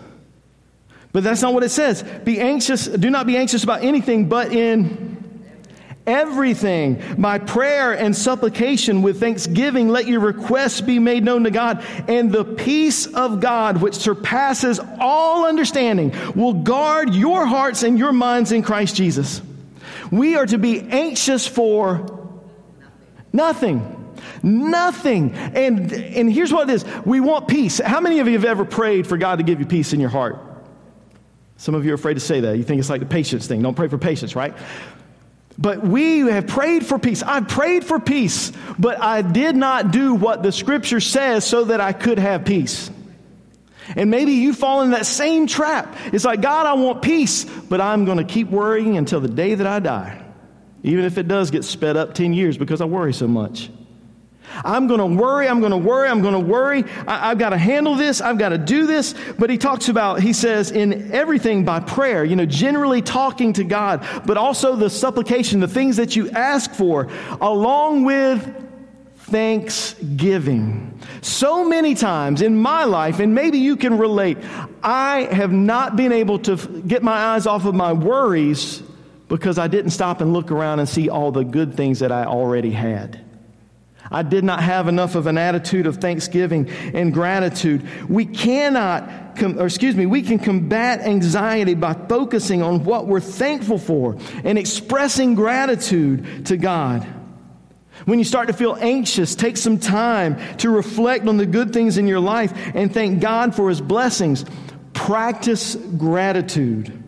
[1.13, 2.03] But that's not what it says.
[2.23, 5.10] Be anxious, do not be anxious about anything, but in
[6.11, 11.83] everything by prayer and supplication with thanksgiving let your requests be made known to god
[12.07, 18.11] and the peace of god which surpasses all understanding will guard your hearts and your
[18.11, 19.41] minds in christ jesus
[20.11, 22.19] we are to be anxious for
[23.33, 23.97] Nothing.
[24.43, 25.33] Nothing.
[25.33, 27.79] And, and here's what it is we want peace.
[27.79, 30.09] How many of you have ever prayed for God to give you peace in your
[30.09, 30.39] heart?
[31.57, 32.57] Some of you are afraid to say that.
[32.57, 33.61] You think it's like the patience thing.
[33.61, 34.55] Don't pray for patience, right?
[35.61, 37.21] But we have prayed for peace.
[37.21, 41.79] I prayed for peace, but I did not do what the scripture says so that
[41.79, 42.89] I could have peace.
[43.95, 45.95] And maybe you fall in that same trap.
[46.11, 49.53] It's like, God, I want peace, but I'm going to keep worrying until the day
[49.53, 50.23] that I die,
[50.81, 53.69] even if it does get sped up 10 years because I worry so much.
[54.63, 56.83] I'm going to worry, I'm going to worry, I'm going to worry.
[57.07, 59.13] I, have got to handle this, I've got to do this.
[59.37, 63.63] But he talks about, he says, in everything by prayer, you know, generally talking to
[63.63, 67.09] God, but also the supplication, the things that you ask for,
[67.39, 68.69] along with
[69.31, 70.99] thanksgiving.
[71.21, 74.37] So many times in my life, and maybe you can relate,
[74.83, 78.83] I have not been able to get my eyes off of my worries
[79.27, 82.25] because I didn't stop and look around and see all the good things that I
[82.25, 83.23] already had.
[84.11, 87.87] I did not have enough of an attitude of thanksgiving and gratitude.
[88.09, 93.21] We cannot, com- or excuse me, we can combat anxiety by focusing on what we're
[93.21, 97.07] thankful for and expressing gratitude to God.
[98.05, 101.97] When you start to feel anxious, take some time to reflect on the good things
[101.97, 104.43] in your life and thank God for His blessings.
[104.93, 107.00] Practice gratitude.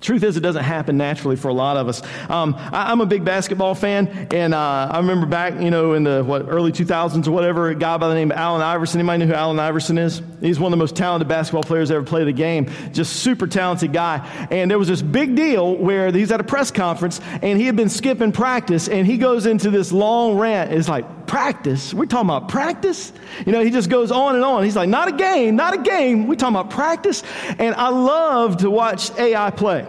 [0.00, 2.02] Truth is, it doesn't happen naturally for a lot of us.
[2.30, 6.04] Um, I, am a big basketball fan, and uh, I remember back, you know, in
[6.04, 9.00] the what early 2000s or whatever, a guy by the name of Allen Iverson.
[9.00, 10.22] Anybody know who Allen Iverson is?
[10.40, 12.70] He's one of the most talented basketball players ever played the game.
[12.92, 14.18] Just super talented guy.
[14.52, 17.74] And there was this big deal where he's at a press conference, and he had
[17.74, 20.72] been skipping practice, and he goes into this long rant.
[20.72, 21.92] It's like practice.
[21.92, 23.12] We're talking about practice.
[23.44, 24.62] You know, he just goes on and on.
[24.64, 26.28] He's like, not a game, not a game.
[26.28, 27.22] We're talking about practice.
[27.58, 29.87] And I love to watch AI play.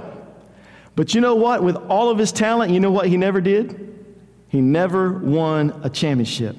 [0.99, 1.63] But you know what?
[1.63, 4.05] With all of his talent, you know what he never did?
[4.49, 6.57] He never won a championship.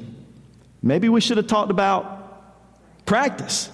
[0.83, 3.71] Maybe we should have talked about practice.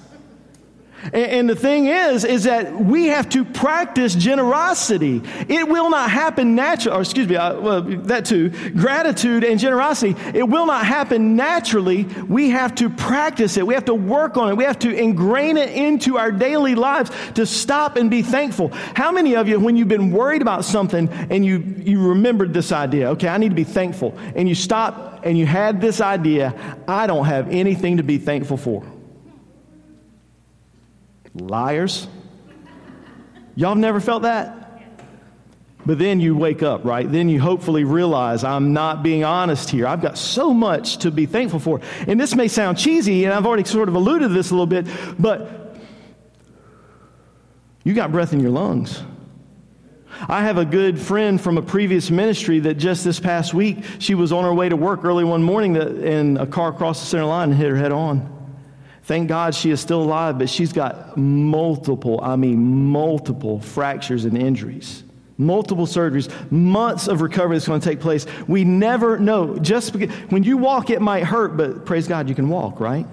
[1.13, 5.23] And, the thing is, is that we have to practice generosity.
[5.49, 10.17] It will not happen naturally, or excuse me, uh, well, that too, gratitude and generosity.
[10.37, 12.05] It will not happen naturally.
[12.29, 13.67] We have to practice it.
[13.67, 14.57] We have to work on it.
[14.57, 18.69] We have to ingrain it into our daily lives to stop and be thankful.
[18.95, 22.73] How many of you, when you've been worried about something and you, you remembered this
[22.73, 26.55] idea, okay, I need to be thankful, and you stop and you had this idea,
[26.87, 28.85] I don't have anything to be thankful for.
[31.41, 32.09] Liars.
[33.55, 34.67] Y'all have never felt that?
[35.87, 37.11] But then you wake up, right?
[37.11, 39.87] Then you hopefully realize I'm not being honest here.
[39.87, 41.81] I've got so much to be thankful for.
[42.09, 44.67] And this may sound cheesy, and I've already sort of alluded to this a little
[44.67, 45.79] bit, but
[47.85, 49.01] you got breath in your lungs.
[50.29, 54.15] I have a good friend from a previous ministry that just this past week, she
[54.15, 57.03] was on her way to work early one morning uh, that, and a car crossed
[57.03, 58.36] the center line and hit her head on.
[59.07, 64.37] Thank God she is still alive, but she's got multiple, I mean, multiple fractures and
[64.37, 65.05] injuries.
[65.39, 68.27] Multiple surgeries, months of recovery that's going to take place.
[68.49, 69.61] We never know.
[69.61, 73.07] Just because, when you walk, it might hurt, but praise God, you can walk, right?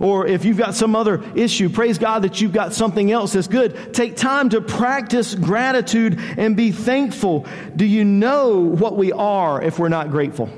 [0.00, 3.48] Or if you've got some other issue, praise God that you've got something else that's
[3.48, 3.92] good.
[3.92, 7.44] Take time to practice gratitude and be thankful.
[7.76, 10.48] Do you know what we are if we're not grateful?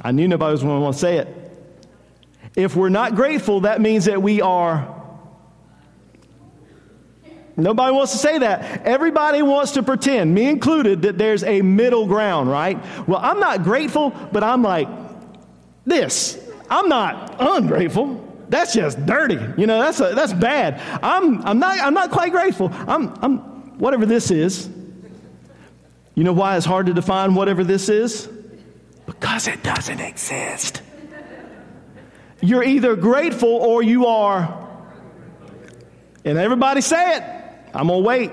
[0.00, 1.28] I knew nobody was going to want to say it.
[2.56, 4.96] If we're not grateful, that means that we are.
[7.56, 8.86] Nobody wants to say that.
[8.86, 12.78] Everybody wants to pretend, me included, that there's a middle ground, right?
[13.06, 14.88] Well, I'm not grateful, but I'm like
[15.84, 16.38] this.
[16.70, 18.26] I'm not ungrateful.
[18.48, 19.38] That's just dirty.
[19.56, 20.80] You know, that's, a, that's bad.
[21.02, 22.70] I'm, I'm, not, I'm not quite grateful.
[22.72, 23.38] I'm, I'm
[23.78, 24.68] whatever this is.
[26.14, 28.28] You know why it's hard to define whatever this is?
[29.20, 30.80] Because it doesn't exist.
[32.40, 34.66] You're either grateful or you are.
[36.24, 37.22] And everybody say it.
[37.74, 38.32] I'm going to wait.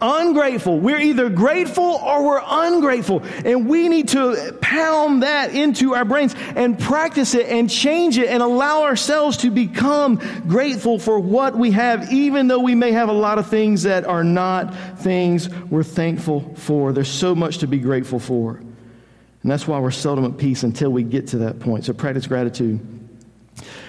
[0.00, 0.78] Ungrateful.
[0.78, 3.22] We're either grateful or we're ungrateful.
[3.46, 8.28] And we need to pound that into our brains and practice it and change it
[8.28, 13.08] and allow ourselves to become grateful for what we have, even though we may have
[13.08, 16.92] a lot of things that are not things we're thankful for.
[16.92, 18.56] There's so much to be grateful for.
[18.56, 21.86] And that's why we're seldom at peace until we get to that point.
[21.86, 22.80] So practice gratitude.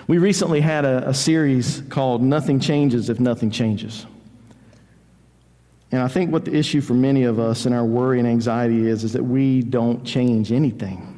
[0.08, 4.05] We recently had a, a series called Nothing Changes If Nothing Changes.
[5.91, 8.88] And I think what the issue for many of us and our worry and anxiety
[8.88, 11.13] is, is that we don't change anything.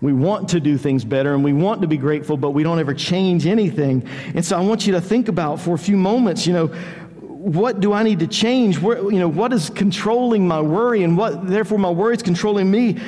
[0.00, 2.78] We want to do things better and we want to be grateful, but we don't
[2.78, 4.08] ever change anything.
[4.34, 7.80] And so I want you to think about for a few moments, you know, what
[7.80, 8.78] do I need to change?
[8.78, 12.70] Where, you know, what is controlling my worry and what, therefore, my worry is controlling
[12.70, 12.98] me?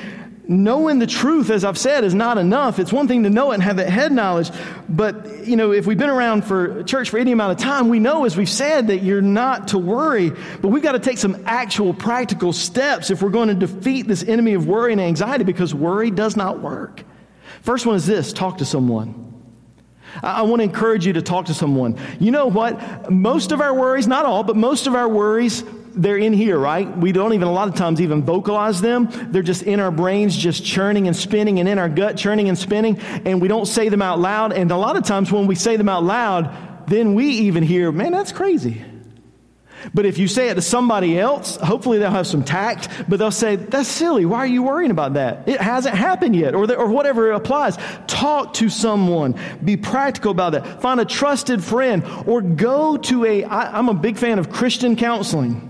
[0.50, 2.80] Knowing the truth, as I've said, is not enough.
[2.80, 4.50] It's one thing to know it and have that head knowledge,
[4.88, 8.00] but you know, if we've been around for church for any amount of time, we
[8.00, 10.32] know, as we've said, that you're not to worry.
[10.60, 14.24] But we've got to take some actual practical steps if we're going to defeat this
[14.24, 17.04] enemy of worry and anxiety, because worry does not work.
[17.62, 19.28] First one is this: talk to someone.
[20.20, 21.96] I want to encourage you to talk to someone.
[22.18, 23.08] You know what?
[23.08, 25.62] Most of our worries, not all, but most of our worries
[25.94, 26.96] they're in here, right?
[26.96, 29.08] We don't even a lot of times even vocalize them.
[29.30, 32.58] They're just in our brains, just churning and spinning, and in our gut, churning and
[32.58, 34.52] spinning, and we don't say them out loud.
[34.52, 37.92] And a lot of times when we say them out loud, then we even hear,
[37.92, 38.84] man, that's crazy.
[39.94, 43.30] But if you say it to somebody else, hopefully they'll have some tact, but they'll
[43.30, 44.26] say, That's silly.
[44.26, 45.48] Why are you worrying about that?
[45.48, 47.78] It hasn't happened yet, or, the, or whatever applies.
[48.06, 49.38] Talk to someone.
[49.64, 50.82] Be practical about that.
[50.82, 53.44] Find a trusted friend, or go to a.
[53.44, 55.69] I, I'm a big fan of Christian counseling.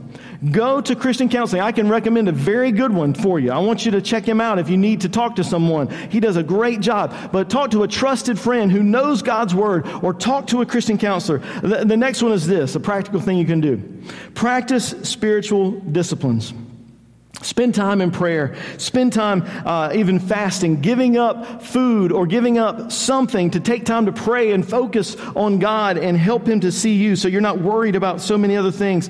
[0.51, 1.61] Go to Christian counseling.
[1.61, 3.51] I can recommend a very good one for you.
[3.53, 5.89] I want you to check him out if you need to talk to someone.
[6.11, 7.15] He does a great job.
[7.31, 10.97] But talk to a trusted friend who knows God's word or talk to a Christian
[10.97, 11.39] counselor.
[11.61, 13.83] The, the next one is this a practical thing you can do
[14.35, 16.55] practice spiritual disciplines.
[17.43, 18.55] Spend time in prayer.
[18.77, 24.07] Spend time uh, even fasting, giving up food or giving up something to take time
[24.07, 27.61] to pray and focus on God and help Him to see you so you're not
[27.61, 29.09] worried about so many other things.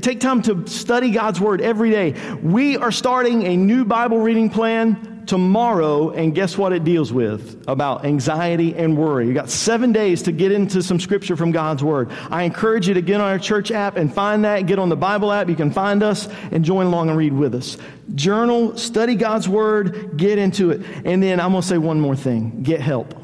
[0.00, 2.12] Take time to study God's Word every day.
[2.42, 7.64] We are starting a new Bible reading plan tomorrow, and guess what it deals with?
[7.68, 9.26] About anxiety and worry.
[9.26, 12.10] You got seven days to get into some scripture from God's Word.
[12.30, 14.66] I encourage you to get on our church app and find that.
[14.66, 15.48] Get on the Bible app.
[15.48, 17.76] You can find us and join along and read with us.
[18.14, 20.82] Journal, study God's Word, get into it.
[21.04, 23.14] And then I'm going to say one more thing get help.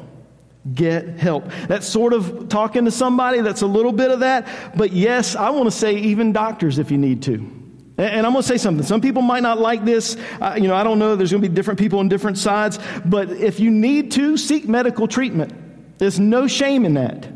[0.73, 1.49] Get help.
[1.67, 4.77] That's sort of talking to somebody, that's a little bit of that.
[4.77, 7.62] But yes, I want to say even doctors if you need to.
[7.97, 8.85] And I'm going to say something.
[8.85, 10.17] Some people might not like this.
[10.41, 11.15] Uh, you know, I don't know.
[11.15, 12.79] There's going to be different people on different sides.
[13.05, 15.53] But if you need to, seek medical treatment.
[15.99, 17.27] There's no shame in that.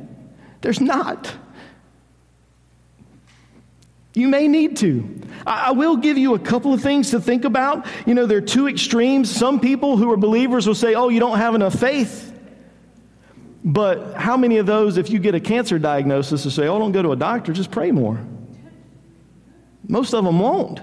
[0.62, 1.32] There's not.
[4.16, 5.22] You may need to.
[5.45, 7.86] I, I will give you a couple of things to think about.
[8.08, 9.30] You know, there are two extremes.
[9.30, 12.34] Some people who are believers will say, oh, you don't have enough faith.
[13.64, 16.93] But how many of those, if you get a cancer diagnosis, will say, oh, don't
[16.93, 18.20] go to a doctor, just pray more?
[19.88, 20.82] Most of them won't.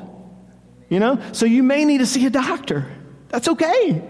[0.88, 1.20] You know?
[1.32, 2.90] So you may need to see a doctor.
[3.28, 4.02] That's okay.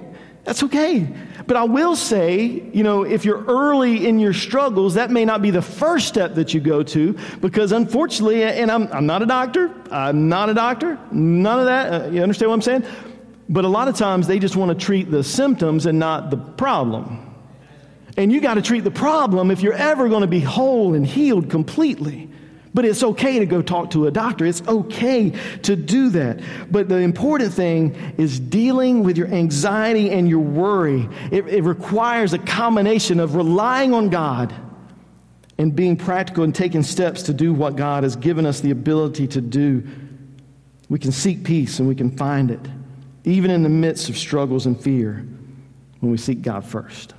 [0.45, 1.09] That's okay.
[1.47, 2.42] But I will say,
[2.72, 6.34] you know, if you're early in your struggles, that may not be the first step
[6.34, 10.55] that you go to because unfortunately, and I'm, I'm not a doctor, I'm not a
[10.55, 11.92] doctor, none of that.
[11.92, 12.84] Uh, you understand what I'm saying?
[13.49, 16.36] But a lot of times they just want to treat the symptoms and not the
[16.36, 17.34] problem.
[18.16, 21.07] And you got to treat the problem if you're ever going to be whole and
[21.07, 22.30] healed completely.
[22.74, 24.44] But it's okay to go talk to a doctor.
[24.44, 25.30] It's okay
[25.62, 26.40] to do that.
[26.72, 31.08] But the important thing is dealing with your anxiety and your worry.
[31.30, 34.52] It, it requires a combination of relying on God
[35.56, 39.28] and being practical and taking steps to do what God has given us the ability
[39.28, 39.86] to do.
[40.88, 42.60] We can seek peace and we can find it,
[43.22, 45.24] even in the midst of struggles and fear,
[46.00, 47.14] when we seek God first.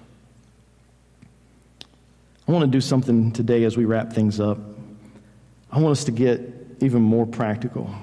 [2.46, 4.75] I want to do something today as we wrap things up.
[5.76, 6.40] I want us to get
[6.80, 7.94] even more practical.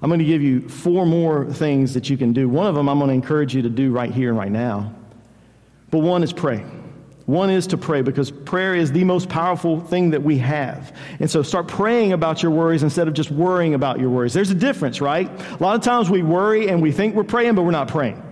[0.00, 2.48] I'm going to give you four more things that you can do.
[2.48, 4.94] One of them I'm going to encourage you to do right here and right now.
[5.90, 6.64] But one is pray.
[7.26, 10.96] One is to pray because prayer is the most powerful thing that we have.
[11.20, 14.32] And so start praying about your worries instead of just worrying about your worries.
[14.32, 15.28] There's a difference, right?
[15.28, 18.22] A lot of times we worry and we think we're praying, but we're not praying.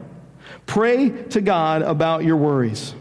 [0.64, 2.94] Pray to God about your worries.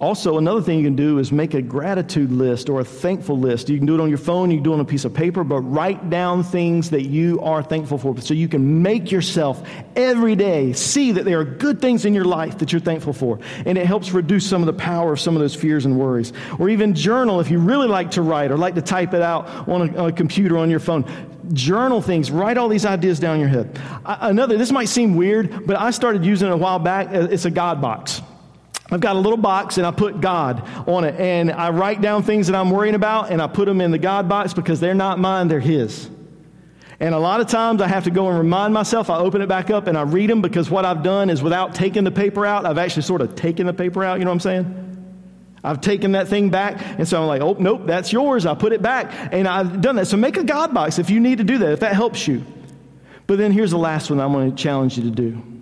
[0.00, 3.68] Also, another thing you can do is make a gratitude list or a thankful list.
[3.68, 5.12] You can do it on your phone, you can do it on a piece of
[5.12, 9.62] paper, but write down things that you are thankful for so you can make yourself
[9.96, 13.40] every day see that there are good things in your life that you're thankful for.
[13.66, 16.32] And it helps reduce some of the power of some of those fears and worries.
[16.58, 19.48] Or even journal if you really like to write or like to type it out
[19.68, 21.04] on a, on a computer on your phone
[21.52, 23.78] journal things, write all these ideas down your head.
[24.04, 27.08] Another, this might seem weird, but I started using it a while back.
[27.10, 28.22] It's a God box.
[28.90, 31.14] I've got a little box and I put God on it.
[31.18, 33.98] And I write down things that I'm worrying about and I put them in the
[33.98, 36.10] God box because they're not mine, they're His.
[36.98, 39.08] And a lot of times I have to go and remind myself.
[39.08, 41.74] I open it back up and I read them because what I've done is without
[41.74, 44.18] taking the paper out, I've actually sort of taken the paper out.
[44.18, 44.86] You know what I'm saying?
[45.64, 46.80] I've taken that thing back.
[46.98, 48.44] And so I'm like, oh, nope, that's yours.
[48.44, 49.12] I put it back.
[49.32, 50.06] And I've done that.
[50.06, 52.44] So make a God box if you need to do that, if that helps you.
[53.26, 55.59] But then here's the last one I'm going to challenge you to do.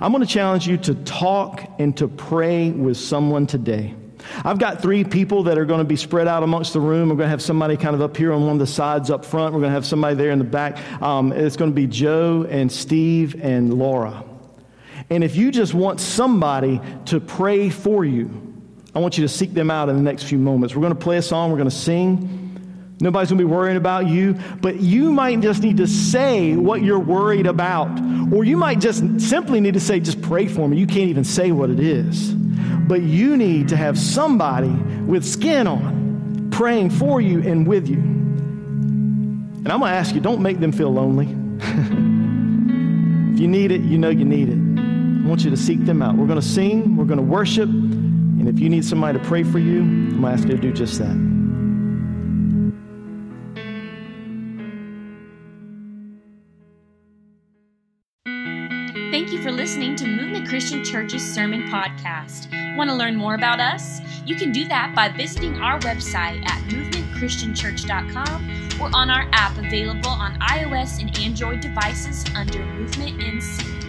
[0.00, 3.94] I'm going to challenge you to talk and to pray with someone today.
[4.44, 7.08] I've got three people that are going to be spread out amongst the room.
[7.08, 9.24] We're going to have somebody kind of up here on one of the sides up
[9.24, 9.54] front.
[9.54, 10.78] We're going to have somebody there in the back.
[11.02, 14.24] Um, it's going to be Joe and Steve and Laura.
[15.10, 18.54] And if you just want somebody to pray for you,
[18.94, 20.74] I want you to seek them out in the next few moments.
[20.74, 22.40] We're going to play a song, we're going to sing.
[23.00, 26.82] Nobody's going to be worrying about you, but you might just need to say what
[26.82, 27.88] you're worried about.
[28.32, 30.78] Or you might just simply need to say, just pray for me.
[30.78, 32.32] You can't even say what it is.
[32.32, 34.70] But you need to have somebody
[35.06, 37.98] with skin on praying for you and with you.
[37.98, 41.26] And I'm going to ask you, don't make them feel lonely.
[43.34, 44.58] if you need it, you know you need it.
[45.24, 46.16] I want you to seek them out.
[46.16, 49.42] We're going to sing, we're going to worship, and if you need somebody to pray
[49.42, 51.33] for you, I'm going to ask you to do just that.
[60.74, 62.76] Christian Church's Sermon Podcast.
[62.76, 64.00] Want to learn more about us?
[64.26, 70.10] You can do that by visiting our website at movementchristianchurch.com or on our app available
[70.10, 73.83] on iOS and Android devices under Movement NC.